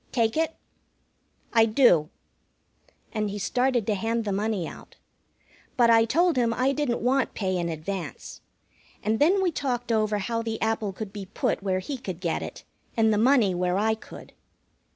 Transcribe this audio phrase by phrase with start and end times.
[0.11, 0.55] Take it?"
[1.53, 2.09] "I do."
[3.13, 4.95] And he started to hand the money out.
[5.77, 8.41] But I told him I didn't want pay in advance.
[9.03, 12.41] And then we talked over how the apple could be put where he could get
[12.41, 12.63] it,
[12.97, 14.33] and the money where I could.